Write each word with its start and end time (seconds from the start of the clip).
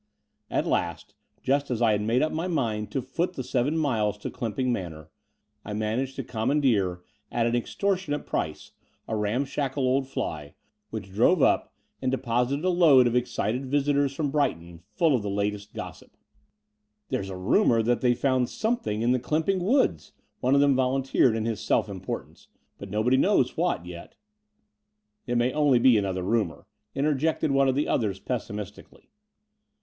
At 0.49 0.65
last, 0.65 1.13
just 1.43 1.69
as 1.69 1.79
I 1.79 1.91
had 1.91 2.01
made 2.01 2.23
up 2.23 2.31
my 2.31 2.47
mind 2.47 2.89
to 2.89 3.03
foot 3.03 3.33
the 3.33 3.43
seven 3.43 3.77
miles 3.77 4.17
to 4.17 4.31
Clymping 4.31 4.71
Manor, 4.71 5.11
I 5.63 5.73
managed 5.73 6.15
to 6.15 6.23
commandeer 6.23 7.03
at 7.31 7.45
an 7.45 7.55
extortionate 7.55 8.25
price 8.25 8.71
a 9.07 9.15
ramshackle 9.15 9.83
old 9.83 10.07
fly, 10.07 10.55
which 10.89 11.11
drove 11.11 11.43
up 11.43 11.71
and 12.01 12.09
deposited 12.11 12.65
a 12.65 12.69
load 12.69 13.05
of 13.05 13.13
The 13.13 13.19
Brighton 13.19 13.19
Road 13.19 13.21
69 13.29 13.55
excited 13.59 13.65
visitore 13.69 14.09
from 14.09 14.31
Brighton, 14.31 14.81
full 14.89 15.15
of 15.15 15.21
the 15.21 15.29
latest 15.29 15.75
gossip. 15.75 16.17
''There's 17.11 17.29
a 17.29 17.37
rumour 17.37 17.83
that 17.83 18.01
they've 18.01 18.17
found 18.17 18.49
some 18.49 18.77
thing 18.77 19.03
in 19.03 19.11
the 19.11 19.19
Clymping 19.19 19.59
Woods," 19.59 20.13
one 20.39 20.55
of 20.55 20.61
them 20.61 20.73
volun 20.75 21.03
teered 21.05 21.35
in 21.35 21.45
his 21.45 21.61
self 21.61 21.87
importance; 21.87 22.47
"but 22.79 22.89
nobody 22.89 23.17
knows 23.17 23.55
what 23.55 23.85
yet." 23.85 24.15
"It 25.27 25.37
may 25.37 25.53
only 25.53 25.77
be 25.77 25.95
another 25.99 26.23
rumour," 26.23 26.65
interjected 26.95 27.51
one 27.51 27.67
of 27.67 27.75
the 27.75 27.87
others 27.87 28.19
pessimistically. 28.19 29.11